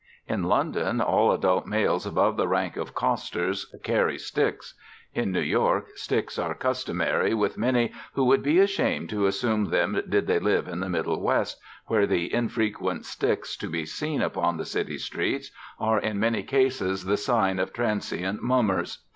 In 0.27 0.41
London 0.45 0.99
all 0.99 1.31
adult 1.31 1.67
males 1.67 2.07
above 2.07 2.35
the 2.35 2.47
rank 2.47 2.75
of 2.75 2.95
costers 2.95 3.71
carry 3.83 4.17
"sticks"; 4.17 4.73
in 5.13 5.31
New 5.31 5.41
York 5.41 5.89
sticks 5.95 6.39
are 6.39 6.55
customary 6.55 7.35
with 7.35 7.55
many 7.55 7.91
who 8.15 8.23
would 8.23 8.41
be 8.41 8.57
ashamed 8.57 9.11
to 9.11 9.27
assume 9.27 9.65
them 9.65 10.01
did 10.09 10.25
they 10.25 10.39
live 10.39 10.67
in 10.67 10.79
the 10.79 10.89
Middle 10.89 11.21
West, 11.21 11.59
where 11.85 12.07
the 12.07 12.33
infrequent 12.33 13.05
sticks 13.05 13.55
to 13.57 13.67
be 13.69 13.85
seen 13.85 14.23
upon 14.23 14.57
the 14.57 14.65
city 14.65 14.97
streets 14.97 15.51
are 15.79 15.99
in 15.99 16.19
many 16.19 16.41
cases 16.41 17.05
the 17.05 17.15
sign 17.15 17.59
of 17.59 17.71
transient 17.71 18.41
mummers. 18.41 19.05